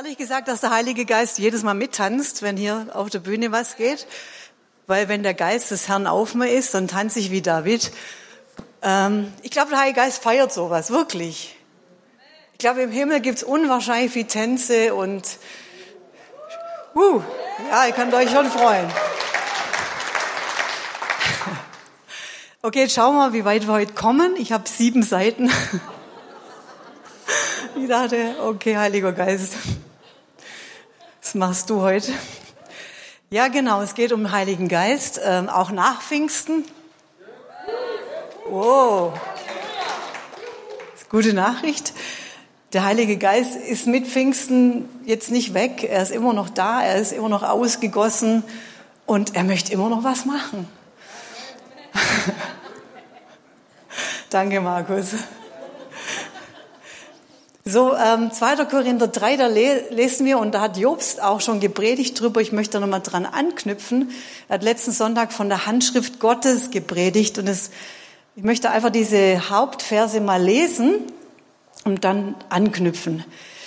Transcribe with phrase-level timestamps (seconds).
[0.00, 3.76] ehrlich gesagt, dass der Heilige Geist jedes Mal mittanzt, wenn hier auf der Bühne was
[3.76, 4.06] geht.
[4.86, 7.92] Weil wenn der Geist des Herrn auf mir ist, dann tanze ich wie David.
[8.80, 11.54] Ähm, ich glaube, der Heilige Geist feiert sowas, wirklich.
[12.52, 15.22] Ich glaube, im Himmel gibt's unwahrscheinlich viel Tänze und
[16.94, 17.20] uh,
[17.70, 18.90] ja, ihr könnt euch schon freuen.
[22.62, 24.36] Okay, jetzt schauen wir mal, wie weit wir heute kommen.
[24.36, 25.50] Ich habe sieben Seiten.
[27.76, 29.54] Ich dachte, okay, Heiliger Geist,
[31.30, 32.12] was machst du heute?
[33.30, 36.64] Ja, genau, es geht um den Heiligen Geist, ähm, auch nach Pfingsten.
[38.48, 39.12] Wow.
[41.08, 41.92] Gute Nachricht.
[42.72, 45.84] Der Heilige Geist ist mit Pfingsten jetzt nicht weg.
[45.84, 48.42] Er ist immer noch da, er ist immer noch ausgegossen
[49.06, 50.66] und er möchte immer noch was machen.
[54.30, 55.14] Danke, Markus.
[57.70, 58.64] So, ähm, 2.
[58.64, 62.80] Korinther 3, da lesen wir, und da hat Jobst auch schon gepredigt drüber, ich möchte
[62.80, 64.10] nochmal dran anknüpfen.
[64.48, 67.70] Er hat letzten Sonntag von der Handschrift Gottes gepredigt und es,
[68.34, 70.94] ich möchte einfach diese Hauptverse mal lesen
[71.84, 73.24] und dann anknüpfen.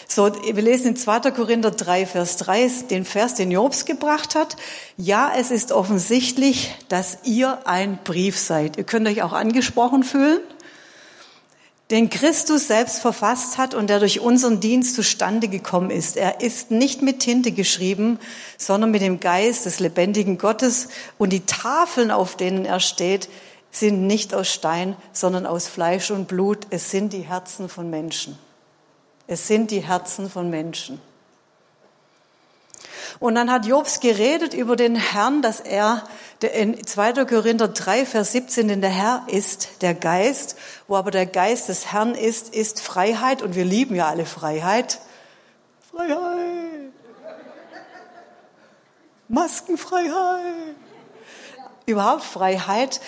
[0.09, 1.31] So, wir lesen in 2.
[1.31, 4.57] Korinther 3, Vers 3, den Vers, den Jobs gebracht hat.
[4.97, 8.75] Ja, es ist offensichtlich, dass ihr ein Brief seid.
[8.77, 10.41] Ihr könnt euch auch angesprochen fühlen
[11.93, 16.17] den Christus selbst verfasst hat und der durch unseren Dienst zustande gekommen ist.
[16.17, 18.17] Er ist nicht mit Tinte geschrieben,
[18.57, 20.87] sondern mit dem Geist des lebendigen Gottes
[21.19, 23.29] und die Tafeln, auf denen er steht,
[23.69, 26.65] sind nicht aus Stein, sondern aus Fleisch und Blut.
[26.71, 28.39] Es sind die Herzen von Menschen.
[29.27, 30.99] Es sind die Herzen von Menschen.
[33.19, 36.03] Und dann hat Jobs geredet über den Herrn, dass er
[36.41, 37.25] in 2.
[37.25, 41.91] Korinther 3, Vers 17, denn der Herr ist der Geist, wo aber der Geist des
[41.91, 43.41] Herrn ist, ist Freiheit.
[43.41, 44.99] Und wir lieben ja alle Freiheit.
[45.91, 46.93] Freiheit.
[49.27, 50.75] Maskenfreiheit.
[51.85, 53.01] Überhaupt Freiheit.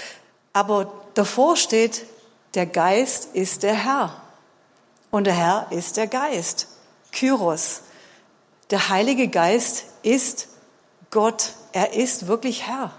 [0.54, 2.06] Aber davor steht,
[2.56, 4.22] der Geist ist der Herr.
[5.12, 6.68] Und der Herr ist der Geist.
[7.12, 7.82] Kyros.
[8.72, 10.48] Der Heilige Geist ist
[11.12, 11.54] Gott.
[11.72, 12.92] Er ist wirklich Herr.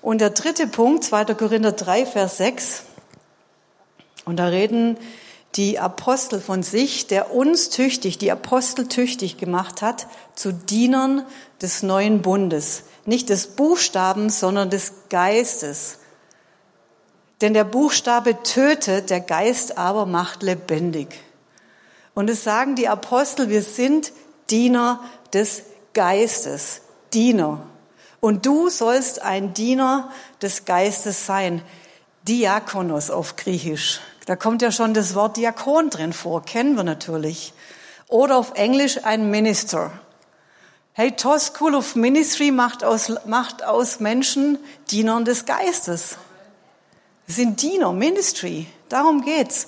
[0.00, 1.26] Und der dritte Punkt, 2.
[1.34, 2.82] Korinther 3, Vers 6.
[4.24, 4.98] Und da reden
[5.56, 11.24] die Apostel von sich, der uns tüchtig, die Apostel tüchtig gemacht hat, zu Dienern
[11.60, 12.84] des neuen Bundes.
[13.04, 15.98] Nicht des Buchstabens, sondern des Geistes.
[17.40, 21.08] Denn der Buchstabe tötet, der Geist aber macht lebendig.
[22.16, 24.10] Und es sagen die Apostel, wir sind
[24.48, 25.00] Diener
[25.34, 26.80] des Geistes.
[27.12, 27.60] Diener.
[28.20, 30.10] Und du sollst ein Diener
[30.40, 31.60] des Geistes sein.
[32.22, 34.00] Diakonos auf Griechisch.
[34.24, 37.52] Da kommt ja schon das Wort Diakon drin vor, kennen wir natürlich.
[38.08, 39.92] Oder auf Englisch ein Minister.
[40.94, 44.58] Hey, TOS School of Ministry macht aus, macht aus Menschen
[44.90, 46.16] Dienern des Geistes.
[47.26, 48.68] Sind Diener, Ministry.
[48.88, 49.66] Darum geht's.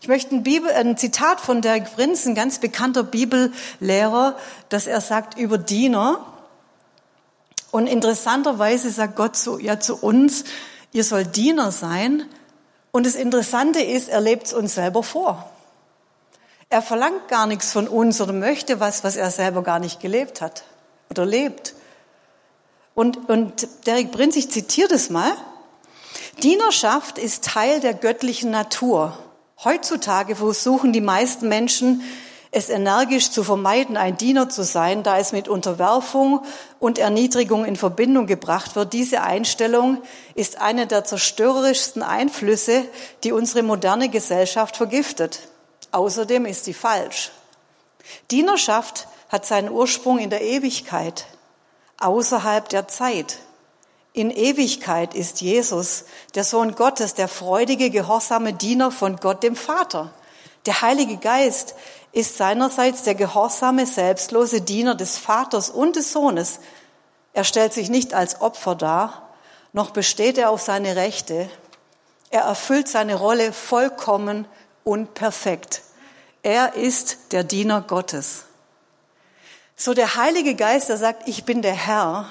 [0.00, 4.36] Ich möchte ein, Bibel, ein Zitat von Derek Prinz, ein ganz bekannter Bibellehrer,
[4.68, 6.24] dass er sagt über Diener.
[7.70, 10.44] Und interessanterweise sagt Gott so, ja, zu uns,
[10.92, 12.26] ihr sollt Diener sein.
[12.92, 15.50] Und das Interessante ist, er lebt es uns selber vor.
[16.70, 20.40] Er verlangt gar nichts von uns oder möchte was, was er selber gar nicht gelebt
[20.40, 20.64] hat
[21.10, 21.74] oder lebt.
[22.94, 25.32] Und, und Derek Prinz, ich zitiere das mal.
[26.42, 29.18] Dienerschaft ist Teil der göttlichen Natur.
[29.64, 32.02] Heutzutage versuchen die meisten Menschen,
[32.50, 36.44] es energisch zu vermeiden, ein Diener zu sein, da es mit Unterwerfung
[36.78, 38.92] und Erniedrigung in Verbindung gebracht wird.
[38.92, 39.98] Diese Einstellung
[40.34, 42.84] ist eine der zerstörerischsten Einflüsse,
[43.24, 45.40] die unsere moderne Gesellschaft vergiftet.
[45.90, 47.32] Außerdem ist sie falsch.
[48.30, 51.26] Dienerschaft hat seinen Ursprung in der Ewigkeit,
[51.98, 53.38] außerhalb der Zeit.
[54.18, 60.10] In Ewigkeit ist Jesus, der Sohn Gottes, der freudige, gehorsame Diener von Gott dem Vater.
[60.66, 61.76] Der Heilige Geist
[62.10, 66.58] ist seinerseits der gehorsame, selbstlose Diener des Vaters und des Sohnes.
[67.32, 69.28] Er stellt sich nicht als Opfer dar,
[69.72, 71.48] noch besteht er auf seine Rechte.
[72.30, 74.48] Er erfüllt seine Rolle vollkommen
[74.82, 75.82] und perfekt.
[76.42, 78.46] Er ist der Diener Gottes.
[79.76, 82.28] So der Heilige Geist, der sagt, ich bin der Herr,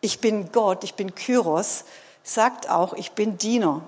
[0.00, 1.84] ich bin Gott, ich bin Kyros,
[2.22, 3.82] sagt auch, ich bin Diener.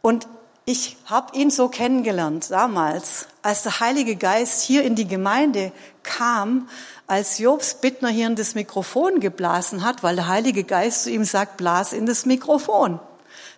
[0.00, 0.26] Und
[0.64, 5.72] ich habe ihn so kennengelernt damals, als der Heilige Geist hier in die Gemeinde
[6.04, 6.68] kam,
[7.08, 11.24] als Jobs Bittner hier in das Mikrofon geblasen hat, weil der Heilige Geist zu ihm
[11.24, 13.00] sagt, blas in das Mikrofon.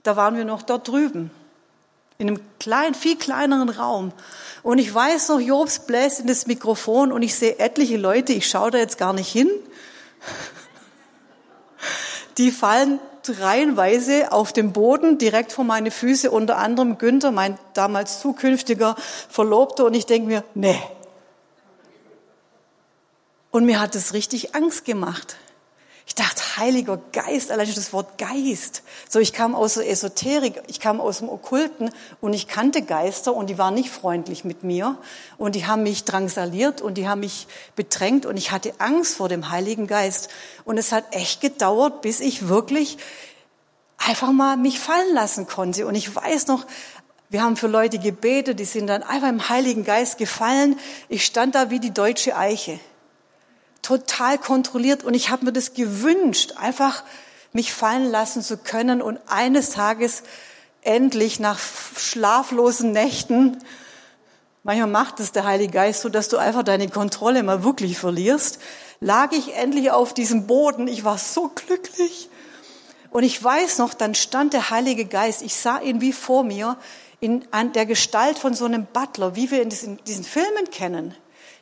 [0.02, 1.30] Da waren wir noch dort drüben.
[2.16, 4.12] In einem kleinen, viel kleineren Raum.
[4.62, 8.48] Und ich weiß noch, Jobs bläst in das Mikrofon und ich sehe etliche Leute, ich
[8.48, 9.50] schaue da jetzt gar nicht hin.
[12.38, 18.20] Die fallen reihenweise auf dem Boden direkt vor meine Füße, unter anderem Günther, mein damals
[18.20, 18.96] zukünftiger
[19.28, 19.86] Verlobter.
[19.86, 20.78] Und ich denke mir, nee.
[23.50, 25.36] Und mir hat es richtig Angst gemacht.
[26.06, 28.82] Ich dachte, Heiliger Geist, allein schon das Wort Geist.
[29.08, 31.90] So, ich kam aus der Esoterik, ich kam aus dem Okkulten
[32.20, 34.98] und ich kannte Geister und die waren nicht freundlich mit mir
[35.38, 39.28] und die haben mich drangsaliert und die haben mich bedrängt und ich hatte Angst vor
[39.30, 40.28] dem Heiligen Geist.
[40.64, 42.98] Und es hat echt gedauert, bis ich wirklich
[43.96, 45.86] einfach mal mich fallen lassen konnte.
[45.86, 46.66] Und ich weiß noch,
[47.30, 50.78] wir haben für Leute gebetet, die sind dann einfach im Heiligen Geist gefallen.
[51.08, 52.78] Ich stand da wie die deutsche Eiche
[53.84, 57.04] total kontrolliert und ich habe mir das gewünscht, einfach
[57.52, 60.22] mich fallen lassen zu können und eines Tages
[60.82, 61.58] endlich nach
[61.96, 63.58] schlaflosen Nächten,
[64.64, 68.58] manchmal macht es der Heilige Geist so, dass du einfach deine Kontrolle mal wirklich verlierst,
[69.00, 70.88] lag ich endlich auf diesem Boden.
[70.88, 72.28] Ich war so glücklich.
[73.10, 76.76] Und ich weiß noch, dann stand der Heilige Geist, ich sah ihn wie vor mir,
[77.20, 77.44] in
[77.74, 81.14] der Gestalt von so einem Butler, wie wir in diesen, diesen Filmen kennen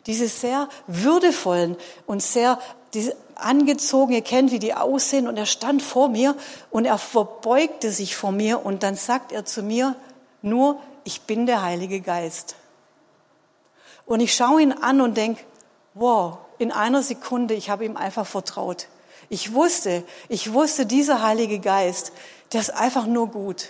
[0.07, 1.77] diese sehr würdevollen
[2.07, 2.59] und sehr
[2.95, 6.37] diese angezogen, ihr kennt, wie die aussehen, und er stand vor mir
[6.71, 9.97] und er verbeugte sich vor mir und dann sagt er zu mir,
[10.43, 12.57] nur ich bin der Heilige Geist.
[14.07, 15.43] Und ich schaue ihn an und denke,
[15.95, 18.89] wow, in einer Sekunde, ich habe ihm einfach vertraut.
[19.29, 22.13] Ich wusste, ich wusste, dieser Heilige Geist,
[22.53, 23.69] der ist einfach nur gut.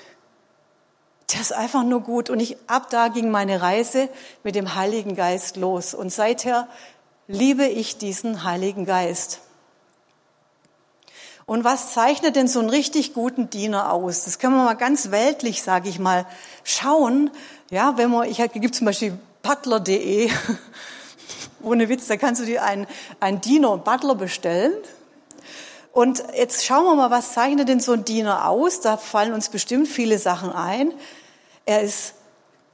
[1.33, 2.31] Der ist einfach nur gut.
[2.31, 4.09] Und ich, ab da ging meine Reise
[4.43, 5.95] mit dem Heiligen Geist los.
[5.95, 6.69] Und seither
[7.27, 9.41] liebe ich diesen Heiligen Geist.
[11.47, 14.25] Und was zeichnet denn so einen richtig guten Diener aus?
[14.25, 16.27] Das können wir mal ganz weltlich, sage ich mal,
[16.65, 17.31] schauen.
[17.71, 20.31] Ja, wenn man, ich gibt zum Beispiel butler.de,
[21.63, 22.87] ohne Witz, da kannst du dir einen,
[23.21, 24.73] einen Diener und Butler bestellen.
[25.93, 28.81] Und jetzt schauen wir mal, was zeichnet denn so ein Diener aus?
[28.81, 30.95] Da fallen uns bestimmt viele Sachen ein.
[31.65, 32.15] Er ist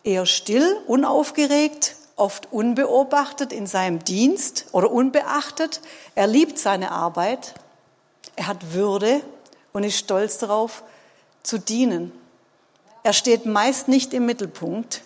[0.04, 5.80] eher still, unaufgeregt, oft unbeobachtet in seinem Dienst oder unbeachtet.
[6.14, 7.54] Er liebt seine Arbeit.
[8.36, 9.20] Er hat Würde
[9.72, 10.82] und ist stolz darauf,
[11.42, 12.12] zu dienen.
[13.02, 15.02] Er steht meist nicht im Mittelpunkt.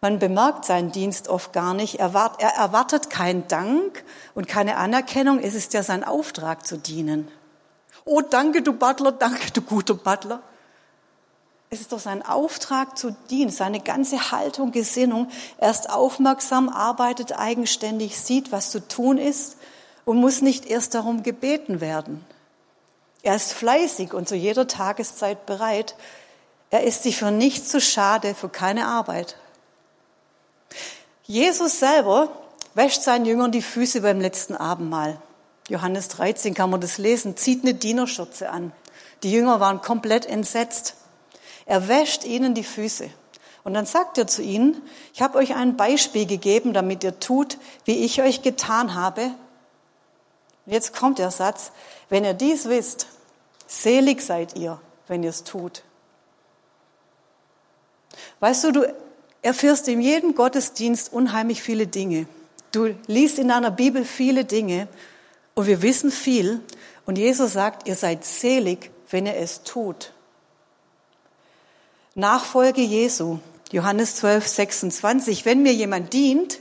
[0.00, 1.98] Man bemerkt seinen Dienst oft gar nicht.
[1.98, 5.40] Er erwartet keinen Dank und keine Anerkennung.
[5.40, 7.28] Es ist ja sein Auftrag zu dienen.
[8.04, 10.40] Oh, danke, du Butler, danke, du guter Butler.
[11.70, 15.28] Es ist doch sein Auftrag zu dienen, seine ganze Haltung, Gesinnung.
[15.58, 19.56] Er ist aufmerksam, arbeitet eigenständig, sieht, was zu tun ist
[20.06, 22.24] und muss nicht erst darum gebeten werden.
[23.22, 25.94] Er ist fleißig und zu jeder Tageszeit bereit.
[26.70, 29.36] Er ist sich für nichts zu schade, für keine Arbeit.
[31.24, 32.30] Jesus selber
[32.74, 35.20] wäscht seinen Jüngern die Füße beim letzten Abendmahl.
[35.68, 38.72] Johannes 13 kann man das lesen, zieht eine Dienerschürze an.
[39.22, 40.94] Die Jünger waren komplett entsetzt.
[41.68, 43.10] Er wäscht ihnen die Füße.
[43.62, 44.80] Und dann sagt er zu ihnen,
[45.12, 49.30] ich habe euch ein Beispiel gegeben, damit ihr tut, wie ich euch getan habe.
[50.64, 51.70] Jetzt kommt der Satz,
[52.08, 53.06] wenn ihr dies wisst,
[53.66, 55.82] selig seid ihr, wenn ihr es tut.
[58.40, 58.94] Weißt du, du
[59.42, 62.26] erfährst in jedem Gottesdienst unheimlich viele Dinge.
[62.72, 64.88] Du liest in deiner Bibel viele Dinge
[65.54, 66.62] und wir wissen viel.
[67.04, 70.14] Und Jesus sagt, ihr seid selig, wenn ihr es tut.
[72.18, 73.38] Nachfolge Jesu.
[73.70, 75.44] Johannes 12, 26.
[75.44, 76.58] Wenn mir jemand dient,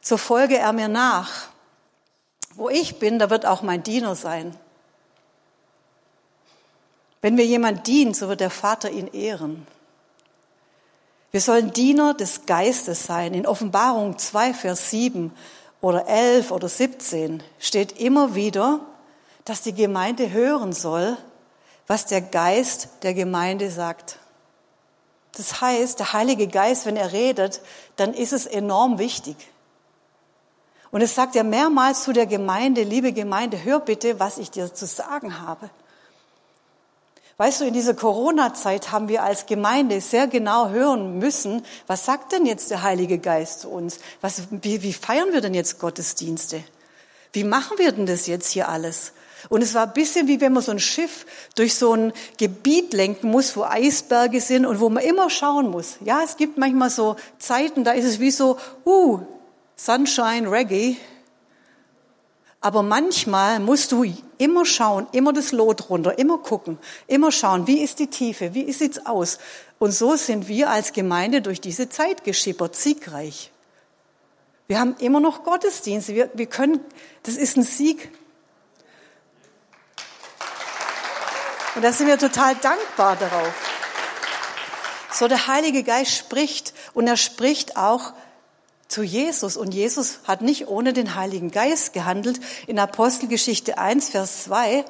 [0.00, 1.48] so folge er mir nach.
[2.54, 4.56] Wo ich bin, da wird auch mein Diener sein.
[7.20, 9.66] Wenn mir jemand dient, so wird der Vater ihn ehren.
[11.32, 13.34] Wir sollen Diener des Geistes sein.
[13.34, 15.32] In Offenbarung 2, Vers 7
[15.80, 18.78] oder 11 oder 17 steht immer wieder,
[19.44, 21.16] dass die Gemeinde hören soll,
[21.88, 24.17] was der Geist der Gemeinde sagt.
[25.38, 27.60] Das heißt, der Heilige Geist, wenn er redet,
[27.96, 29.36] dann ist es enorm wichtig.
[30.90, 34.74] Und es sagt ja mehrmals zu der Gemeinde, liebe Gemeinde, hör bitte, was ich dir
[34.74, 35.70] zu sagen habe.
[37.36, 42.32] Weißt du, in dieser Corona-Zeit haben wir als Gemeinde sehr genau hören müssen, was sagt
[42.32, 44.00] denn jetzt der Heilige Geist zu uns?
[44.20, 46.64] Was, wie, wie feiern wir denn jetzt Gottesdienste?
[47.32, 49.12] Wie machen wir denn das jetzt hier alles?
[49.48, 52.92] Und es war ein bisschen wie wenn man so ein Schiff durch so ein Gebiet
[52.92, 55.96] lenken muss, wo Eisberge sind und wo man immer schauen muss.
[56.04, 59.20] Ja, es gibt manchmal so Zeiten, da ist es wie so, uh,
[59.76, 60.96] Sunshine, Reggae.
[62.60, 64.04] Aber manchmal musst du
[64.36, 68.72] immer schauen, immer das Lot runter, immer gucken, immer schauen, wie ist die Tiefe, wie
[68.72, 69.38] sieht's aus?
[69.78, 73.52] Und so sind wir als Gemeinde durch diese Zeit geschippert, siegreich.
[74.66, 76.14] Wir haben immer noch Gottesdienste.
[76.14, 76.80] Wir, wir können,
[77.22, 78.10] das ist ein Sieg.
[81.78, 83.54] Und da sind wir total dankbar darauf.
[85.12, 88.14] So, der Heilige Geist spricht und er spricht auch
[88.88, 89.56] zu Jesus.
[89.56, 92.40] Und Jesus hat nicht ohne den Heiligen Geist gehandelt.
[92.66, 94.84] In Apostelgeschichte 1, Vers 2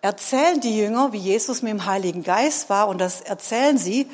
[0.00, 2.86] erzählen die Jünger, wie Jesus mit dem Heiligen Geist war.
[2.86, 4.08] Und das erzählen sie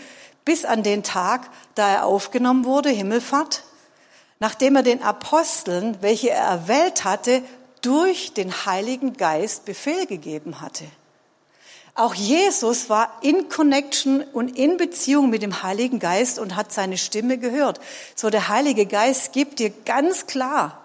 [0.46, 3.64] bis an den Tag, da er aufgenommen wurde, Himmelfahrt,
[4.38, 7.42] nachdem er den Aposteln, welche er erwählt hatte,
[7.82, 10.86] durch den Heiligen Geist Befehl gegeben hatte.
[11.96, 16.98] Auch Jesus war in Connection und in Beziehung mit dem Heiligen Geist und hat seine
[16.98, 17.80] Stimme gehört.
[18.14, 20.82] So der Heilige Geist gibt dir ganz klar,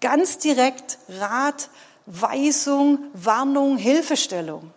[0.00, 1.70] ganz direkt Rat,
[2.06, 4.70] Weisung, Warnung, Hilfestellung.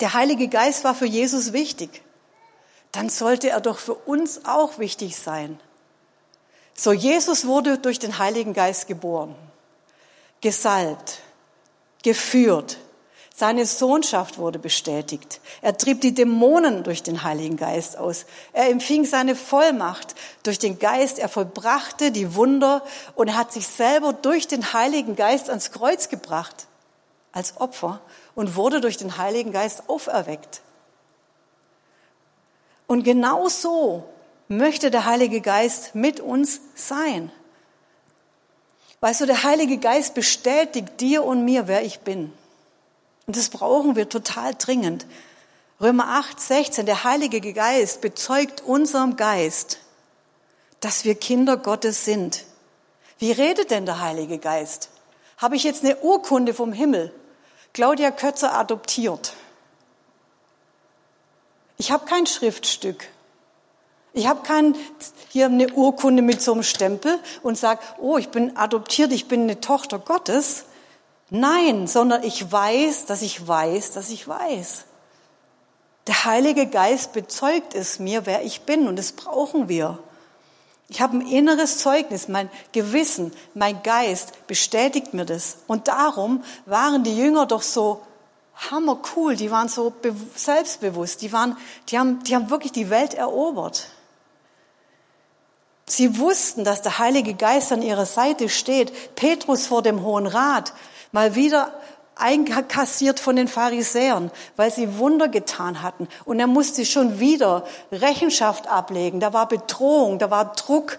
[0.00, 2.02] Der Heilige Geist war für Jesus wichtig.
[2.92, 5.58] Dann sollte er doch für uns auch wichtig sein.
[6.74, 9.34] So, Jesus wurde durch den Heiligen Geist geboren,
[10.42, 11.20] gesalbt,
[12.02, 12.76] geführt,
[13.36, 15.40] seine Sohnschaft wurde bestätigt.
[15.60, 18.26] Er trieb die Dämonen durch den Heiligen Geist aus.
[18.52, 20.14] Er empfing seine Vollmacht
[20.44, 21.18] durch den Geist.
[21.18, 22.84] Er vollbrachte die Wunder
[23.16, 26.68] und hat sich selber durch den Heiligen Geist ans Kreuz gebracht
[27.32, 28.00] als Opfer
[28.36, 30.60] und wurde durch den Heiligen Geist auferweckt.
[32.86, 34.04] Und genau so
[34.46, 37.32] möchte der Heilige Geist mit uns sein.
[39.00, 42.32] Weißt du, der Heilige Geist bestätigt dir und mir, wer ich bin.
[43.26, 45.06] Und das brauchen wir total dringend.
[45.80, 49.78] Römer 8, 16, der Heilige Geist bezeugt unserem Geist,
[50.80, 52.44] dass wir Kinder Gottes sind.
[53.18, 54.90] Wie redet denn der Heilige Geist?
[55.38, 57.12] Habe ich jetzt eine Urkunde vom Himmel?
[57.72, 59.34] Claudia Kötzer adoptiert.
[61.76, 63.08] Ich habe kein Schriftstück.
[64.12, 64.76] Ich habe kein,
[65.28, 69.42] hier eine Urkunde mit so einem Stempel und sage, oh, ich bin adoptiert, ich bin
[69.42, 70.66] eine Tochter Gottes.
[71.30, 74.84] Nein, sondern ich weiß, dass ich weiß, dass ich weiß.
[76.06, 79.98] Der Heilige Geist bezeugt es mir, wer ich bin, und das brauchen wir.
[80.88, 85.56] Ich habe ein inneres Zeugnis, mein Gewissen, mein Geist bestätigt mir das.
[85.66, 88.02] Und darum waren die Jünger doch so
[88.70, 89.92] hammercool, die waren so
[90.36, 91.56] selbstbewusst, die, waren,
[91.88, 93.88] die, haben, die haben wirklich die Welt erobert.
[95.86, 99.16] Sie wussten, dass der Heilige Geist an ihrer Seite steht.
[99.16, 100.72] Petrus vor dem Hohen Rat,
[101.14, 101.72] mal wieder
[102.16, 106.08] einkassiert von den Pharisäern, weil sie Wunder getan hatten.
[106.24, 109.20] Und er musste schon wieder Rechenschaft ablegen.
[109.20, 110.98] Da war Bedrohung, da war Druck.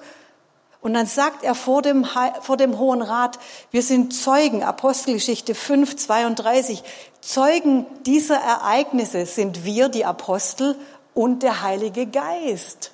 [0.79, 2.07] Und dann sagt er vor dem,
[2.41, 3.39] vor dem Hohen Rat,
[3.71, 6.83] wir sind Zeugen, Apostelgeschichte 5, 32,
[7.19, 10.77] Zeugen dieser Ereignisse sind wir, die Apostel
[11.13, 12.91] und der Heilige Geist,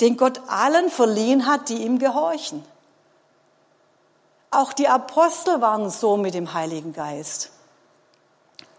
[0.00, 2.62] den Gott allen verliehen hat, die ihm gehorchen.
[4.50, 7.50] Auch die Apostel waren so mit dem Heiligen Geist.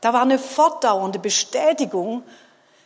[0.02, 2.24] Da war eine fortdauernde Bestätigung,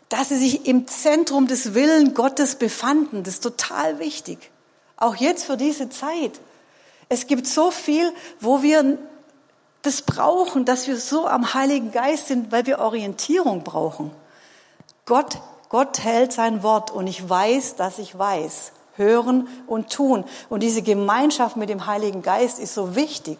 [0.09, 3.23] dass sie sich im Zentrum des Willen Gottes befanden.
[3.23, 4.51] Das ist total wichtig.
[4.97, 6.39] Auch jetzt für diese Zeit.
[7.09, 8.97] Es gibt so viel, wo wir
[9.81, 14.11] das brauchen, dass wir so am Heiligen Geist sind, weil wir Orientierung brauchen.
[15.05, 20.23] Gott, Gott hält sein Wort und ich weiß, dass ich weiß hören und tun.
[20.49, 23.37] Und diese Gemeinschaft mit dem Heiligen Geist ist so wichtig.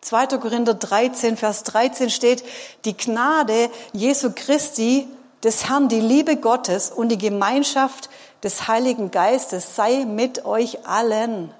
[0.00, 0.38] 2.
[0.38, 2.42] Korinther 13, Vers 13 steht,
[2.84, 5.06] die Gnade Jesu Christi,
[5.42, 8.10] des Herrn, die Liebe Gottes und die Gemeinschaft
[8.42, 11.52] des Heiligen Geistes sei mit euch allen.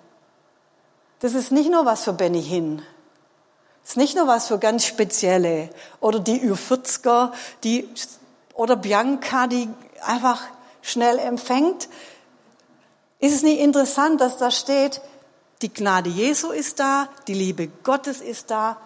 [1.21, 2.83] Das ist nicht nur was für Benny Hinn.
[3.83, 5.71] Das ist nicht nur was für ganz Spezielle.
[6.01, 7.33] Oder die Ü40er,
[7.65, 7.89] die,
[8.55, 9.69] oder Bianca, die
[10.03, 10.43] einfach
[10.83, 11.89] schnell empfängt,
[13.21, 15.01] ist es nicht interessant, dass da steht,
[15.63, 18.79] die Gnade Jesu ist da, die Liebe Gottes ist da,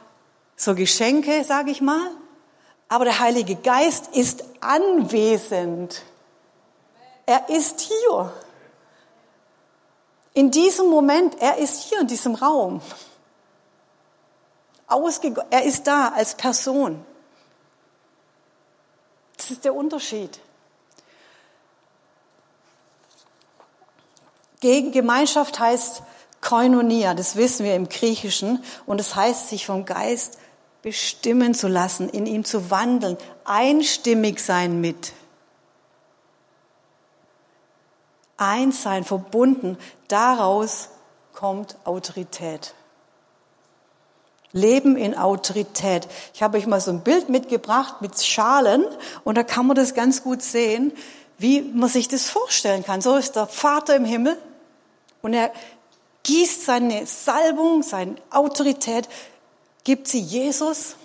[0.56, 2.10] so Geschenke, sage ich mal,
[2.88, 6.02] aber der Heilige Geist ist anwesend.
[7.26, 8.32] Er ist hier.
[10.34, 12.82] In diesem Moment, er ist hier in diesem Raum.
[14.86, 17.04] Ausge er ist da als Person.
[19.36, 20.38] Das ist der Unterschied.
[24.64, 26.02] Gemeinschaft heißt
[26.40, 30.38] Koinonia, das wissen wir im Griechischen, und es das heißt, sich vom Geist
[30.82, 35.12] bestimmen zu lassen, in ihm zu wandeln, einstimmig sein mit.
[38.36, 39.78] Eins sein, verbunden,
[40.08, 40.88] daraus
[41.34, 42.74] kommt Autorität.
[44.52, 46.08] Leben in Autorität.
[46.32, 48.84] Ich habe euch mal so ein Bild mitgebracht mit Schalen
[49.24, 50.92] und da kann man das ganz gut sehen,
[51.38, 53.00] wie man sich das vorstellen kann.
[53.00, 54.38] So ist der Vater im Himmel
[55.24, 55.54] und er
[56.24, 59.08] gießt seine Salbung, seine Autorität,
[59.82, 60.96] gibt sie Jesus.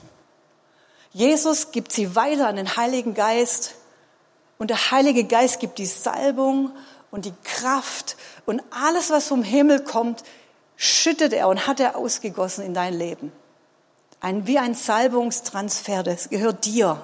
[1.14, 3.76] Jesus gibt sie weiter an den Heiligen Geist
[4.58, 6.72] und der Heilige Geist gibt die Salbung
[7.12, 10.26] und die Kraft und alles, was vom Himmel kommt,
[10.76, 13.32] schüttet er und hat er ausgegossen in dein Leben.
[14.20, 17.02] Ein, wie ein Salbungstransfer, das gehört dir.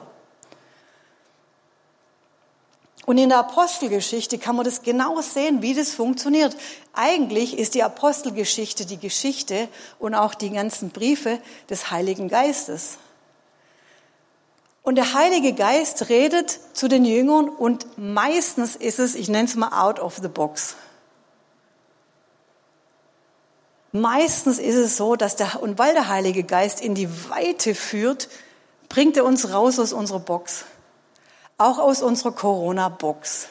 [3.06, 6.58] Und in der Apostelgeschichte kann man das genau sehen, wie das funktioniert.
[6.94, 9.68] Eigentlich ist die Apostelgeschichte die Geschichte
[10.00, 12.98] und auch die ganzen Briefe des Heiligen Geistes.
[14.82, 19.56] Und der Heilige Geist redet zu den Jüngern und meistens ist es, ich nenne es
[19.56, 20.76] mal out of the box.
[23.92, 28.30] Meistens ist es so, dass der, und weil der Heilige Geist in die Weite führt,
[28.90, 30.66] bringt er uns raus aus unserer Box.
[31.58, 33.48] Auch aus unserer Corona-Box.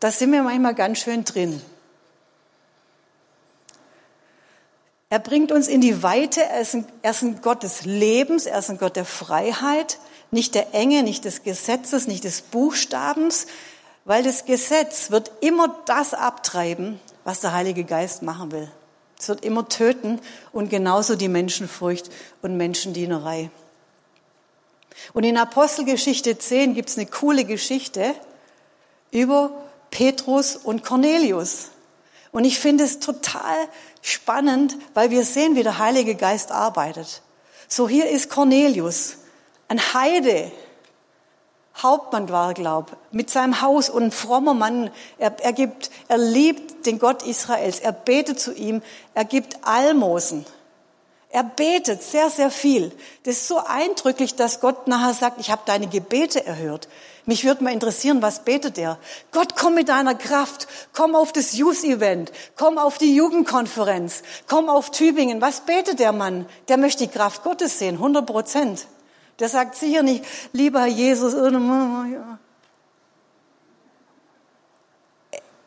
[0.00, 1.60] Da sind wir manchmal ganz schön drin.
[5.10, 6.42] Er bringt uns in die Weite.
[6.42, 8.46] Er ist, ein, er ist ein Gott des Lebens.
[8.46, 9.98] Er ist ein Gott der Freiheit.
[10.30, 13.46] Nicht der Enge, nicht des Gesetzes, nicht des Buchstabens.
[14.06, 18.70] Weil das Gesetz wird immer das abtreiben, was der Heilige Geist machen will.
[19.18, 20.20] Es wird immer töten
[20.52, 22.10] und genauso die Menschenfurcht
[22.42, 23.50] und Menschendienerei.
[25.12, 28.14] Und in Apostelgeschichte 10 gibt es eine coole Geschichte
[29.10, 29.50] über
[29.90, 31.70] Petrus und Cornelius.
[32.32, 33.68] Und ich finde es total
[34.02, 37.22] spannend, weil wir sehen, wie der Heilige Geist arbeitet.
[37.68, 39.18] So hier ist Cornelius,
[39.68, 40.50] ein Heide,
[41.76, 44.90] Hauptmann war, glaub, mit seinem Haus und ein frommer Mann.
[45.18, 47.80] Er, er gibt, er liebt den Gott Israels.
[47.80, 48.80] Er betet zu ihm.
[49.14, 50.46] Er gibt Almosen.
[51.34, 52.92] Er betet sehr, sehr viel.
[53.24, 56.86] Das ist so eindrücklich, dass Gott nachher sagt, ich habe deine Gebete erhört.
[57.26, 58.98] Mich würde mal interessieren, was betet er?
[59.32, 60.68] Gott, komm mit deiner Kraft.
[60.92, 62.30] Komm auf das Youth-Event.
[62.54, 64.22] Komm auf die Jugendkonferenz.
[64.48, 65.40] Komm auf Tübingen.
[65.40, 66.46] Was betet der Mann?
[66.68, 68.86] Der möchte die Kraft Gottes sehen, 100 Prozent.
[69.40, 71.34] Der sagt sicher nicht, lieber Herr Jesus,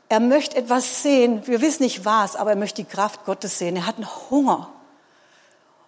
[0.08, 3.76] er möchte etwas sehen, wir wissen nicht was, aber er möchte die Kraft Gottes sehen.
[3.76, 4.72] Er hat einen Hunger.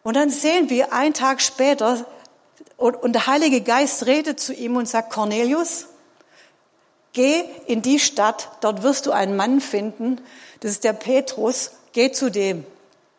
[0.03, 2.05] Und dann sehen wir einen Tag später,
[2.77, 5.87] und, der Heilige Geist redet zu ihm und sagt, Cornelius,
[7.13, 10.21] geh in die Stadt, dort wirst du einen Mann finden,
[10.61, 12.65] das ist der Petrus, geh zu dem.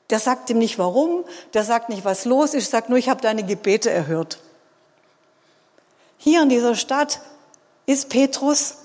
[0.08, 3.20] Der sagt ihm nicht warum, der sagt nicht, was los ist, sagt nur, ich habe
[3.20, 4.38] deine Gebete erhört.
[6.16, 7.20] Hier in dieser Stadt
[7.86, 8.76] ist Petrus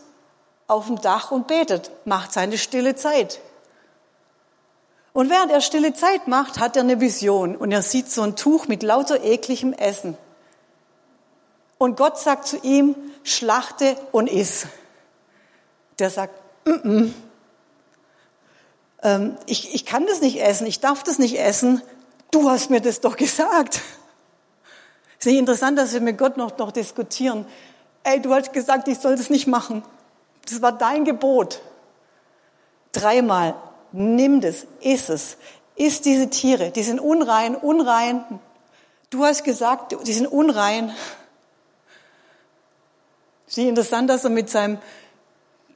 [0.67, 3.39] auf dem Dach und betet, macht seine stille Zeit.
[5.15, 8.35] Und während er stille Zeit macht, hat er eine Vision und er sieht so ein
[8.35, 10.17] Tuch mit lauter ekligem Essen.
[11.77, 14.67] Und Gott sagt zu ihm, schlachte und iss.
[15.99, 17.13] Der sagt, mm
[19.01, 19.37] -mm.
[19.45, 21.81] Ich, ich kann das nicht essen, ich darf das nicht essen.
[22.29, 23.79] Du hast mir das doch gesagt.
[25.19, 27.45] Ist nicht interessant, dass wir mit Gott noch, noch diskutieren.
[28.03, 29.81] Ey, du hast gesagt, ich soll das nicht machen.
[30.45, 31.61] Das war dein Gebot.
[32.91, 33.55] Dreimal,
[33.91, 35.37] nimm das, iss es.
[35.75, 38.23] Iss diese Tiere, die sind unrein, unrein.
[39.09, 40.93] Du hast gesagt, die sind unrein.
[43.47, 44.77] Ist nicht interessant, dass er mit seinem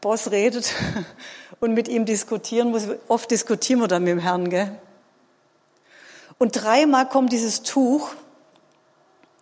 [0.02, 0.74] Boss redet
[1.60, 2.84] und mit ihm diskutieren muss.
[3.08, 4.78] Oft diskutieren wir dann mit dem Herrn, gell?
[6.38, 8.12] Und dreimal kommt dieses Tuch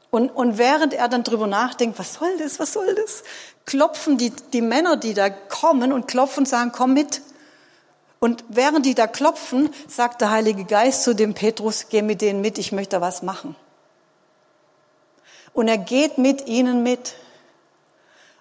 [0.10, 3.24] und, und während er dann drüber nachdenkt, was soll das, was soll das,
[3.66, 7.22] klopfen die, die Männer, die da kommen und klopfen und sagen, komm mit.
[8.20, 12.42] Und während die da klopfen, sagt der Heilige Geist zu dem Petrus, geh mit denen
[12.42, 13.56] mit, ich möchte was machen.
[15.54, 17.16] Und er geht mit ihnen mit.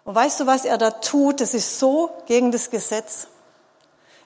[0.04, 1.40] Und weißt du, was er da tut?
[1.40, 3.28] Das ist so gegen das Gesetz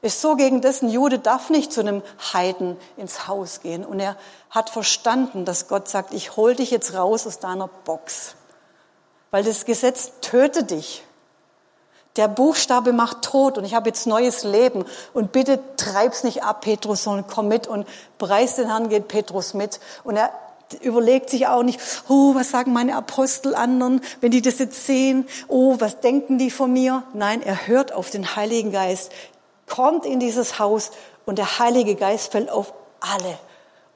[0.02, 3.84] ist so gegen dessen Jude darf nicht zu einem Heiden ins Haus gehen.
[3.84, 4.16] Und er
[4.48, 8.34] hat verstanden, dass Gott sagt, ich hol dich jetzt raus aus deiner Box.
[9.30, 11.04] Weil das Gesetz tötet dich.
[12.16, 14.84] Der Buchstabe macht tot und ich habe jetzt neues Leben.
[15.12, 17.86] Und bitte treib's nicht ab, Petrus, sondern komm mit und
[18.18, 19.80] preis den Herrn, geht Petrus mit.
[20.02, 20.30] Und er
[20.82, 25.26] überlegt sich auch nicht, oh, was sagen meine Apostel anderen, wenn die das jetzt sehen?
[25.48, 27.04] Oh, was denken die von mir?
[27.12, 29.12] Nein, er hört auf den Heiligen Geist
[29.70, 30.90] kommt in dieses Haus
[31.24, 33.38] und der Heilige Geist fällt auf alle.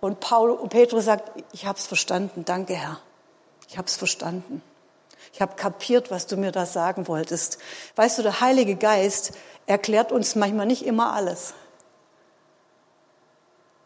[0.00, 3.00] Und Paul und Petrus sagt, ich habe es verstanden, danke Herr.
[3.68, 4.62] Ich habe es verstanden.
[5.34, 7.58] Ich habe kapiert, was du mir da sagen wolltest.
[7.96, 9.32] Weißt du, der Heilige Geist
[9.66, 11.54] erklärt uns manchmal nicht immer alles.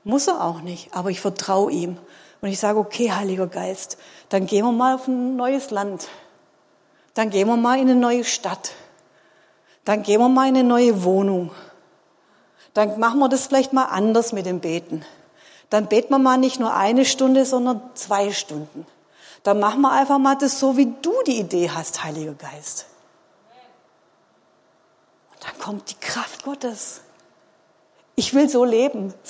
[0.04, 1.96] Muss er auch nicht, aber ich vertraue ihm.
[2.42, 3.96] Und ich sage, okay, Heiliger Geist,
[4.28, 6.08] dann gehen wir mal auf ein neues Land.
[7.14, 8.72] Dann gehen wir mal in eine neue Stadt.
[9.86, 11.50] Dann gehen wir mal in eine neue Wohnung.
[12.74, 15.02] Dann machen wir das vielleicht mal anders mit dem Beten.
[15.70, 18.86] Dann beten wir mal nicht nur eine Stunde, sondern zwei Stunden.
[19.42, 22.86] Dann machen wir einfach mal das so, wie du die Idee hast, Heiliger Geist.
[25.32, 27.00] Und dann kommt die Kraft Gottes.
[28.16, 29.14] Ich will so leben.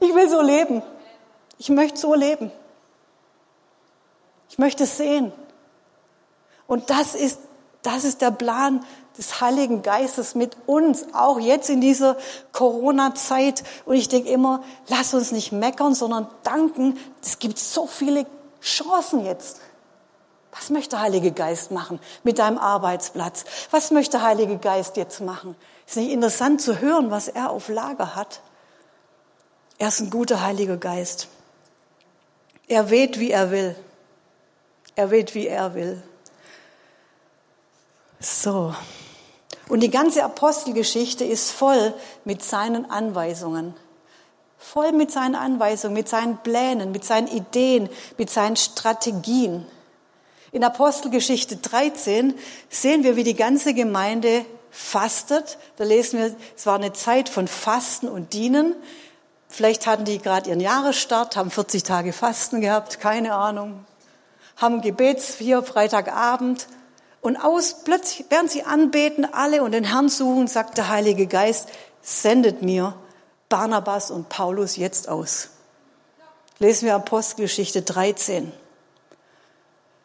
[0.00, 0.80] Ich will so leben.
[1.58, 2.52] Ich möchte so leben.
[4.48, 5.32] Ich möchte es sehen.
[6.68, 7.40] Und das ist,
[7.82, 8.84] das ist der Plan
[9.16, 12.16] des Heiligen Geistes mit uns, auch jetzt in dieser
[12.52, 13.64] Corona-Zeit.
[13.84, 16.96] Und ich denke immer, lass uns nicht meckern, sondern danken.
[17.20, 18.24] Es gibt so viele
[18.60, 19.60] Chancen jetzt.
[20.52, 23.44] Was möchte Heilige Geist machen mit deinem Arbeitsplatz?
[23.70, 25.54] Was möchte Heilige Geist jetzt machen?
[25.86, 28.40] Ist nicht interessant zu hören, was er auf Lager hat?
[29.78, 31.28] Er ist ein guter Heiliger Geist.
[32.66, 33.76] Er weht, wie er will.
[34.96, 36.02] Er weht, wie er will.
[38.20, 38.74] So.
[39.68, 41.94] Und die ganze Apostelgeschichte ist voll
[42.24, 43.74] mit seinen Anweisungen.
[44.58, 49.66] Voll mit seinen Anweisungen, mit seinen Plänen, mit seinen Ideen, mit seinen Strategien.
[50.50, 52.34] In Apostelgeschichte 13
[52.68, 55.58] sehen wir, wie die ganze Gemeinde fastet.
[55.76, 58.74] Da lesen wir, es war eine Zeit von Fasten und Dienen.
[59.48, 63.84] Vielleicht hatten die gerade ihren Jahresstart, haben 40 Tage Fasten gehabt, keine Ahnung.
[64.56, 66.66] Haben Gebets hier Freitagabend
[67.20, 71.68] und aus, plötzlich, während sie anbeten, alle und den Herrn suchen, sagt der Heilige Geist,
[72.02, 72.94] sendet mir
[73.48, 75.50] Barnabas und Paulus jetzt aus.
[76.58, 78.52] Lesen wir Apostelgeschichte 13.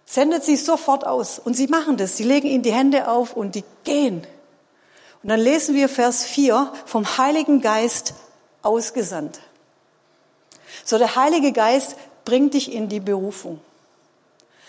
[0.06, 1.40] Sendet sie sofort aus.
[1.40, 2.18] Und sie machen das.
[2.18, 4.28] Sie legen ihnen die Hände auf und die gehen.
[5.24, 8.14] Und dann lesen wir Vers 4 vom Heiligen Geist
[8.62, 9.40] ausgesandt.
[10.84, 13.60] So der Heilige Geist bringt dich in die Berufung.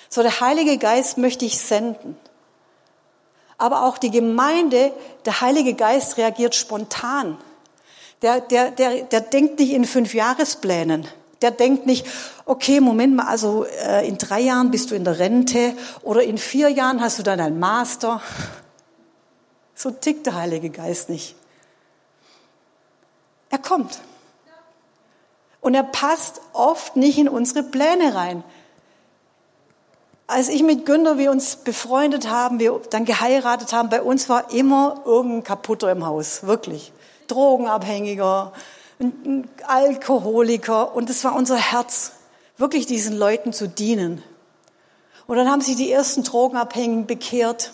[0.09, 2.17] So der Heilige Geist möchte ich senden.
[3.59, 4.93] Aber auch die Gemeinde,
[5.25, 7.37] der Heilige Geist reagiert spontan.
[8.23, 11.07] Der, der, der, der denkt nicht in fünf Jahresplänen.
[11.43, 12.07] Der denkt nicht,
[12.47, 16.39] okay, Moment mal, also äh, in drei Jahren bist du in der Rente oder in
[16.39, 18.23] vier Jahren hast du dann einen Master.
[19.75, 21.35] So tickt der Heilige Geist nicht.
[23.51, 24.01] Er kommt.
[25.61, 28.43] Und er passt oft nicht in unsere Pläne rein.
[30.27, 34.51] Als ich mit Günther, wir uns befreundet haben, wir dann geheiratet haben, bei uns war
[34.53, 36.94] immer irgendein Kaputter im Haus, wirklich.
[37.27, 38.53] Drogenabhängiger,
[39.01, 42.13] ein Alkoholiker und es war unser Herz,
[42.57, 44.23] wirklich diesen Leuten zu dienen.
[45.27, 47.73] Und dann haben sich die ersten Drogenabhängigen bekehrt.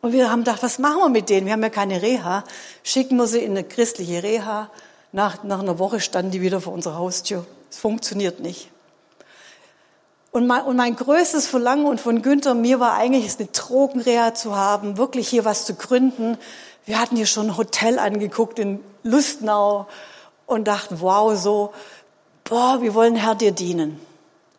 [0.00, 1.46] Und wir haben gedacht, was machen wir mit denen?
[1.46, 2.44] Wir haben ja keine Reha.
[2.82, 4.70] Schicken wir sie in eine christliche Reha.
[5.12, 7.46] Nach, nach einer Woche standen die wieder vor unserer Haustür.
[7.70, 8.70] Es funktioniert nicht.
[10.36, 14.54] Und mein, und mein größtes Verlangen und von Günther mir war eigentlich, eine Drogenreha zu
[14.54, 16.36] haben, wirklich hier was zu gründen.
[16.86, 19.88] Wir hatten hier schon ein Hotel angeguckt in Lustnau
[20.46, 21.72] und dachten, wow, so,
[22.44, 24.00] boah, wir wollen Herr dir dienen.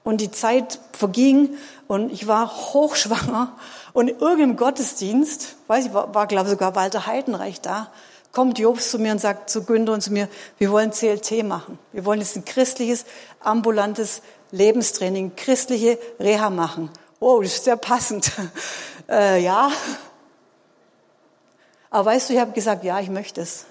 [0.04, 3.54] Und die Zeit verging und ich war hochschwanger
[3.94, 7.92] und irgendeinem Gottesdienst, weiß ich, war, war glaube ich sogar Walter Heidenreich da,
[8.34, 11.80] kommt Jobs zu mir und sagt zu Günther und zu mir, wir wollen CLT machen.
[11.94, 13.06] Wir wollen jetzt ein christliches,
[13.40, 16.90] ambulantes Lebenstraining, christliche Reha machen.
[17.22, 18.32] Oh, das ist sehr passend.
[19.10, 19.72] Äh, ja.
[21.90, 23.66] Aber weißt du, ich habe gesagt, ja, ich möchte es.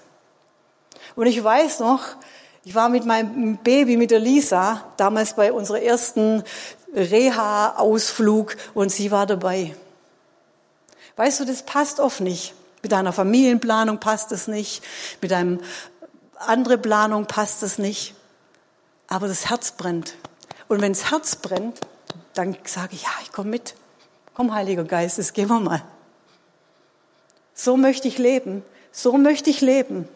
[1.15, 2.01] Und ich weiß noch,
[2.63, 6.43] ich war mit meinem Baby, mit der Lisa, damals bei unserer ersten
[6.93, 9.75] Reha-Ausflug und sie war dabei.
[11.15, 12.53] Weißt du, das passt oft nicht.
[12.83, 14.83] Mit deiner Familienplanung passt es nicht,
[15.21, 15.59] mit deinem
[16.37, 18.15] andere Planung passt es nicht.
[19.07, 20.15] Aber das Herz brennt.
[20.67, 21.79] Und wenn das Herz brennt,
[22.33, 23.75] dann sage ich, ja, ich komme mit.
[24.33, 25.81] Komm, Heiliger Geist, das gehen wir mal.
[27.57, 28.63] So möchte ich leben.
[28.91, 30.07] So möchte ich leben.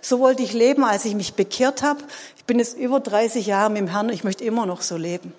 [0.00, 2.00] So wollte ich leben, als ich mich bekehrt habe.
[2.36, 5.34] Ich bin jetzt über 30 Jahre mit dem Herrn, ich möchte immer noch so leben.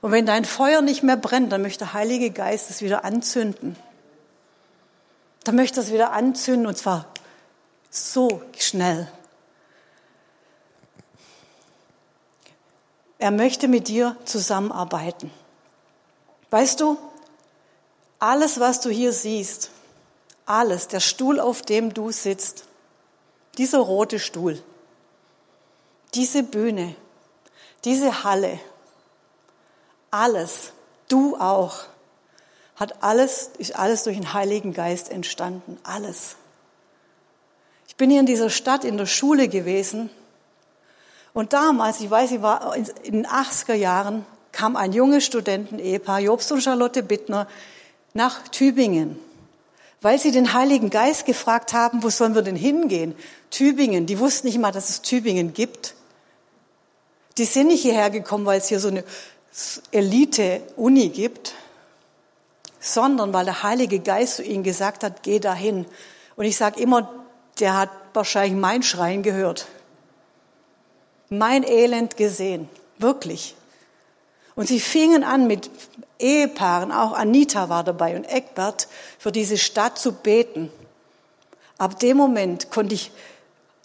[0.00, 3.76] Und wenn dein Feuer nicht mehr brennt, dann möchte der Heilige Geist es wieder anzünden.
[5.44, 7.06] Dann möchte er es wieder anzünden und zwar
[7.90, 9.12] so schnell.
[13.18, 15.30] Er möchte mit dir zusammenarbeiten.
[16.50, 16.96] Weißt du,
[18.18, 19.70] alles, was du hier siehst,
[20.46, 22.64] alles, der Stuhl, auf dem du sitzt,
[23.58, 24.62] dieser rote Stuhl,
[26.14, 26.94] diese Bühne,
[27.84, 28.58] diese Halle,
[30.10, 30.72] alles,
[31.08, 31.84] du auch,
[32.76, 35.78] hat alles, ist alles durch den Heiligen Geist entstanden.
[35.84, 36.36] Alles.
[37.86, 40.10] Ich bin hier in dieser Stadt in der Schule gewesen
[41.34, 46.52] Und damals, ich weiß, ich war in den 80er Jahren, kam ein junges Studenten-Ehepaar, Jobst
[46.52, 47.48] und Charlotte Bittner,
[48.12, 49.18] nach Tübingen,
[50.02, 53.14] weil sie den Heiligen Geist gefragt haben, wo sollen wir denn hingehen?
[53.50, 55.94] Tübingen, die wussten nicht mal, dass es Tübingen gibt.
[57.38, 59.04] Die sind nicht hierher gekommen, weil es hier so eine
[59.92, 61.54] Elite-Uni gibt,
[62.80, 65.86] sondern weil der Heilige Geist zu ihnen gesagt hat, geh dahin.
[66.34, 67.08] Und ich sage immer,
[67.60, 69.68] der hat wahrscheinlich mein Schreien gehört.
[71.28, 72.68] Mein Elend gesehen.
[72.98, 73.54] Wirklich.
[74.54, 75.70] Und sie fingen an mit
[76.18, 78.88] Ehepaaren, auch Anita war dabei und Eckbert,
[79.18, 80.70] für diese Stadt zu beten.
[81.78, 83.10] Ab dem Moment konnte ich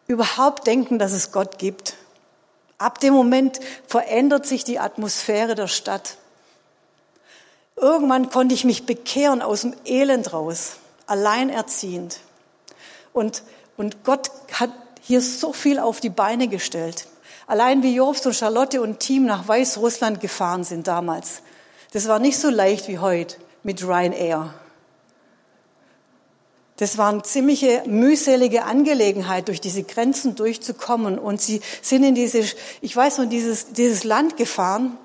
[0.07, 1.95] überhaupt denken, dass es Gott gibt.
[2.77, 6.17] Ab dem Moment verändert sich die Atmosphäre der Stadt.
[7.75, 10.73] Irgendwann konnte ich mich bekehren aus dem Elend raus,
[11.05, 12.19] alleinerziehend.
[13.13, 13.43] Und,
[13.77, 17.07] und Gott hat hier so viel auf die Beine gestellt.
[17.47, 21.41] Allein wie Jobst und Charlotte und Team nach Weißrussland gefahren sind damals.
[21.93, 24.53] Das war nicht so leicht wie heute mit Ryanair.
[26.75, 31.17] Das war eine ziemliche mühselige Angelegenheit, durch diese Grenzen durchzukommen.
[31.17, 32.43] Und sie sind in diese,
[32.81, 34.97] ich weiß noch, dieses, dieses Land gefahren.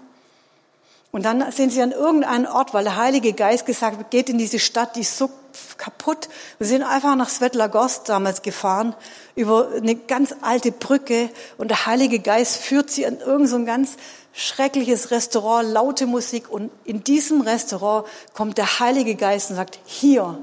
[1.12, 4.38] Und dann sind sie an irgendeinen Ort, weil der Heilige Geist gesagt hat, geht in
[4.38, 5.30] diese Stadt, die ist so
[5.76, 6.30] kaputt.
[6.56, 8.94] Wir sind einfach nach Svetlagorsk damals gefahren,
[9.36, 13.96] über eine ganz alte Brücke und der Heilige Geist führt sie an irgendein so ganz
[14.32, 20.38] schreckliches Restaurant, laute Musik und in diesem Restaurant kommt der Heilige Geist und sagt, hier.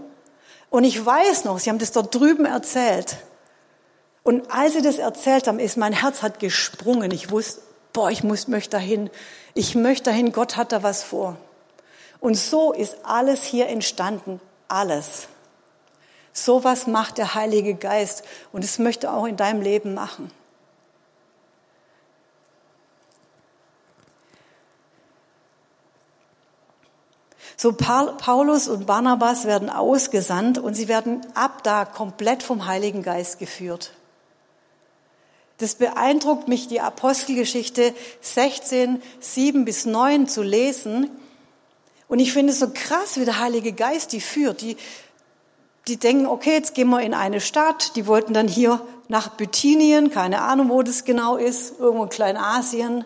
[0.69, 3.17] Und ich weiß noch, sie haben das dort drüben erzählt.
[4.21, 7.10] Und als sie das erzählt haben, ist mein Herz hat gesprungen.
[7.10, 7.62] Ich wusste,
[7.93, 9.10] boah, ich muss, möchte dahin.
[9.54, 11.38] Ich möchte dahin, Gott hat da was vor.
[12.19, 15.28] Und so ist alles hier entstanden alles.
[16.32, 20.32] So was macht der Heilige Geist und es möchte auch in deinem Leben machen.
[27.58, 33.38] So Paulus und Barnabas werden ausgesandt und sie werden ab da komplett vom Heiligen Geist
[33.38, 33.91] geführt.
[35.60, 41.10] Das beeindruckt mich, die Apostelgeschichte 16, 7 bis 9 zu lesen,
[42.10, 44.62] und ich finde es so krass, wie der Heilige Geist die führt.
[44.62, 44.76] Die,
[45.88, 47.95] die denken, okay, jetzt gehen wir in eine Stadt.
[47.95, 53.06] Die wollten dann hier nach Bithynien, keine Ahnung, wo das genau ist, irgendwo in Kleinasien.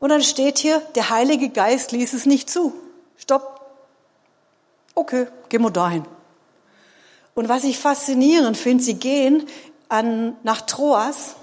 [0.00, 2.74] Und dann steht hier, der Heilige Geist ließ es nicht zu.
[3.16, 3.62] Stopp.
[4.94, 6.04] Okay, gehen wir dahin.
[7.34, 9.46] Und was ich faszinierend finde, sie gehen
[9.88, 11.36] an, nach Troas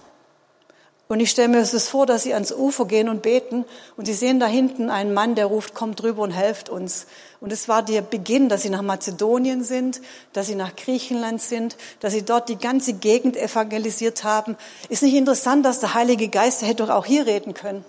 [1.12, 3.66] und ich stelle mir das vor, dass sie ans Ufer gehen und beten
[3.98, 7.06] und sie sehen da hinten einen Mann, der ruft, kommt drüber und helft uns.
[7.42, 10.00] Und es war der Beginn, dass sie nach Mazedonien sind,
[10.32, 14.56] dass sie nach Griechenland sind, dass sie dort die ganze Gegend evangelisiert haben.
[14.88, 17.84] Ist nicht interessant, dass der Heilige Geist, der hätte doch auch hier reden können.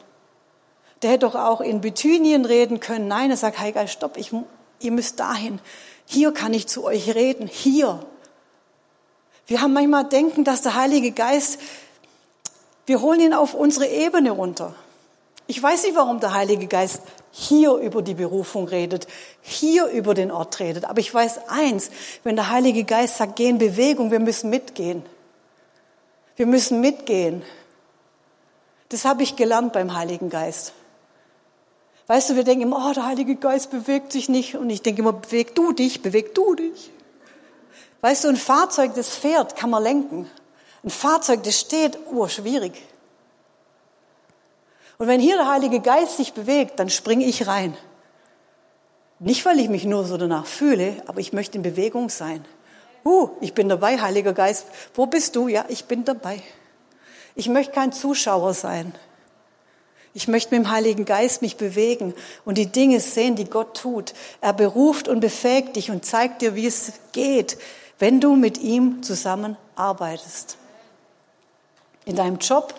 [1.02, 3.06] Der hätte doch auch in Bithynien reden können.
[3.06, 4.32] Nein, er sagt, Heiliger Geist, stopp, ich,
[4.80, 5.60] ihr müsst dahin.
[6.06, 7.46] Hier kann ich zu euch reden.
[7.46, 8.04] Hier.
[9.46, 11.60] Wir haben manchmal denken, dass der Heilige Geist
[12.86, 14.74] wir holen ihn auf unsere Ebene runter.
[15.46, 19.06] Ich weiß nicht, warum der Heilige Geist hier über die Berufung redet,
[19.40, 20.84] hier über den Ort redet.
[20.84, 21.90] Aber ich weiß eins,
[22.24, 25.02] wenn der Heilige Geist sagt, geh in Bewegung, wir müssen mitgehen.
[26.36, 27.42] Wir müssen mitgehen.
[28.90, 30.72] Das habe ich gelernt beim Heiligen Geist.
[32.06, 34.56] Weißt du, wir denken immer, oh, der Heilige Geist bewegt sich nicht.
[34.56, 36.90] Und ich denke immer, beweg du dich, beweg du dich.
[38.02, 40.30] Weißt du, ein Fahrzeug, das fährt, kann man lenken.
[40.84, 42.72] Ein Fahrzeug, das steht, oh, schwierig.
[44.98, 47.76] Und wenn hier der Heilige Geist sich bewegt, dann springe ich rein.
[49.18, 52.44] Nicht, weil ich mich nur so danach fühle, aber ich möchte in Bewegung sein.
[53.04, 54.66] Uh, ich bin dabei, Heiliger Geist.
[54.94, 55.48] Wo bist du?
[55.48, 56.42] Ja, ich bin dabei.
[57.34, 58.94] Ich möchte kein Zuschauer sein.
[60.14, 62.14] Ich möchte mit dem Heiligen Geist mich bewegen
[62.44, 64.12] und die Dinge sehen, die Gott tut.
[64.40, 67.58] Er beruft und befähigt dich und zeigt dir, wie es geht,
[67.98, 70.58] wenn du mit ihm zusammenarbeitest.
[72.04, 72.74] In deinem Job,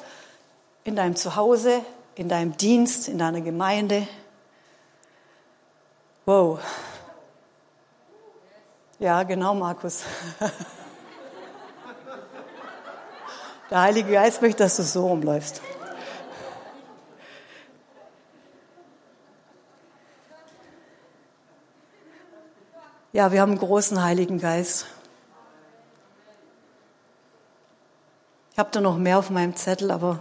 [0.84, 1.82] in deinem Zuhause,
[2.16, 4.08] in deinem Dienst, in deiner Gemeinde.
[6.26, 6.60] Wow.
[9.00, 10.04] Ja, genau, Markus.
[13.70, 15.62] Der Heilige Geist möchte, dass du so rumläufst.
[23.14, 24.86] Ja, wir haben einen großen Heiligen Geist.
[28.54, 30.20] Ich habe da noch mehr auf meinem Zettel, aber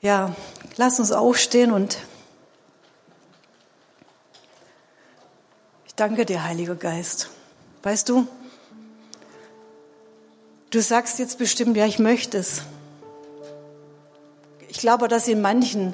[0.00, 0.34] ja,
[0.76, 1.98] lass uns aufstehen und
[5.86, 7.30] ich danke dir, Heiliger Geist.
[7.82, 8.26] Weißt du,
[10.72, 12.62] Du sagst jetzt bestimmt, ja, ich möchte es.
[14.68, 15.92] Ich glaube, dass in manchen,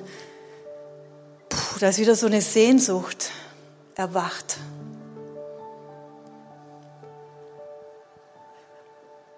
[1.48, 3.32] puh, da wieder so eine Sehnsucht
[3.96, 4.58] erwacht.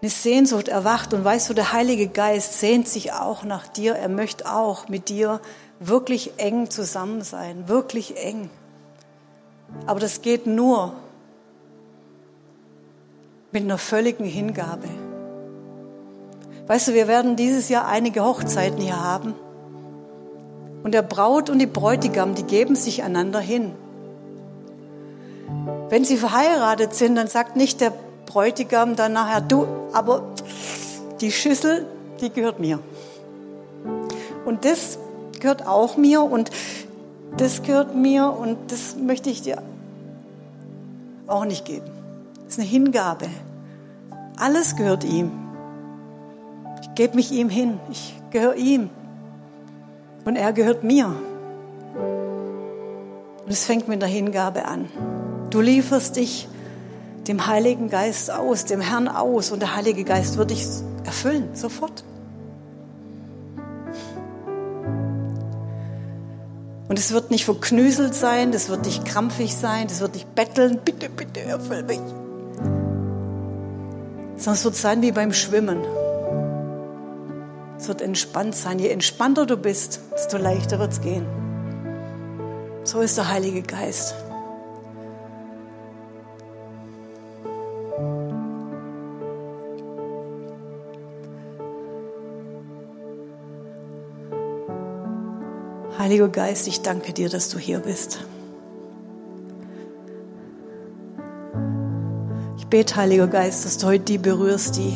[0.03, 3.95] Eine Sehnsucht erwacht und weißt du, der Heilige Geist sehnt sich auch nach dir.
[3.97, 5.41] Er möchte auch mit dir
[5.79, 8.49] wirklich eng zusammen sein, wirklich eng.
[9.87, 10.95] Aber das geht nur
[13.53, 14.89] mit einer völligen Hingabe.
[16.67, 19.35] Weißt du, wir werden dieses Jahr einige Hochzeiten hier haben.
[20.83, 23.73] Und der Braut und die Bräutigam, die geben sich einander hin.
[25.91, 27.93] Wenn sie verheiratet sind, dann sagt nicht der
[28.31, 30.23] Bräutigam dann nachher, du, aber
[31.21, 31.85] die Schüssel,
[32.21, 32.79] die gehört mir.
[34.45, 35.01] Und das
[35.41, 36.53] gehört auch mir und
[37.37, 39.61] das gehört mir und das möchte ich dir
[41.27, 41.91] auch nicht geben.
[42.45, 43.27] Das ist eine Hingabe.
[44.39, 45.33] Alles gehört ihm.
[46.83, 47.81] Ich gebe mich ihm hin.
[47.91, 48.91] Ich gehöre ihm.
[50.25, 51.07] Und er gehört mir.
[53.45, 54.89] Und es fängt mit der Hingabe an.
[55.51, 56.47] Du lieferst dich
[57.29, 59.51] dem Heiligen Geist aus, dem Herrn aus.
[59.51, 60.67] Und der Heilige Geist wird dich
[61.05, 62.05] erfüllen, sofort.
[66.89, 70.81] Und es wird nicht verknüselt sein, das wird nicht krampfig sein, das wird nicht betteln,
[70.85, 72.01] bitte, bitte, erfüll mich.
[74.37, 75.85] Sondern es wird sein wie beim Schwimmen.
[77.79, 78.79] Es wird entspannt sein.
[78.79, 81.27] Je entspannter du bist, desto leichter wird es gehen.
[82.83, 84.15] So ist der Heilige Geist.
[96.01, 98.25] Heiliger Geist, ich danke dir, dass du hier bist.
[102.57, 104.95] Ich bete, Heiliger Geist, dass du heute die berührst, die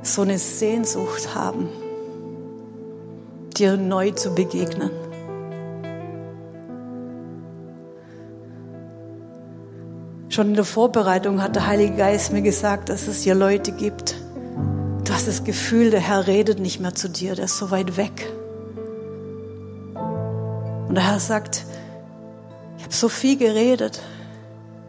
[0.00, 1.68] so eine Sehnsucht haben,
[3.58, 4.90] dir neu zu begegnen.
[10.30, 14.16] Schon in der Vorbereitung hat der Heilige Geist mir gesagt, dass es hier Leute gibt.
[15.04, 18.32] Du das Gefühl, der Herr redet nicht mehr zu dir, der ist so weit weg.
[20.90, 21.66] Und der Herr sagt,
[22.76, 24.02] ich habe so viel geredet,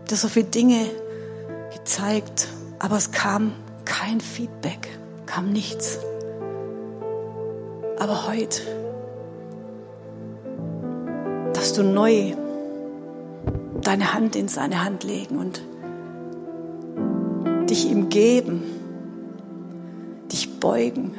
[0.10, 0.88] dir so viele Dinge
[1.76, 2.48] gezeigt,
[2.80, 3.52] aber es kam
[3.86, 4.90] kein Feedback,
[5.28, 6.00] kam nichts.
[8.00, 8.62] Aber heute,
[11.54, 12.34] dass du neu
[13.82, 15.62] deine Hand in seine Hand legen und
[17.70, 18.64] dich ihm geben,
[20.32, 21.16] dich beugen,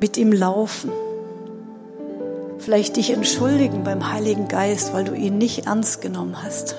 [0.00, 0.90] mit ihm laufen
[2.64, 6.74] vielleicht dich entschuldigen beim Heiligen Geist, weil du ihn nicht ernst genommen hast.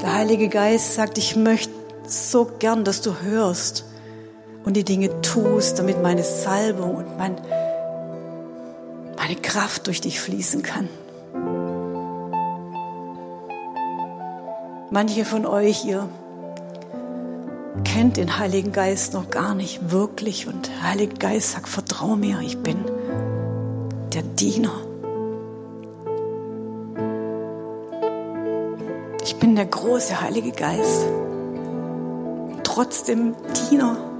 [0.00, 1.72] Der Heilige Geist sagt, ich möchte
[2.06, 3.84] so gern, dass du hörst
[4.64, 7.36] und die Dinge tust, damit meine Salbung und mein,
[9.16, 10.88] meine Kraft durch dich fließen kann.
[14.90, 16.08] Manche von euch, ihr
[17.86, 20.46] kennt den Heiligen Geist noch gar nicht wirklich.
[20.46, 22.76] Und der Heilige Geist sagt, vertrau mir, ich bin
[24.12, 24.72] der Diener.
[29.22, 31.06] Ich bin der große Heilige Geist.
[32.64, 33.34] Trotzdem
[33.70, 34.15] Diener.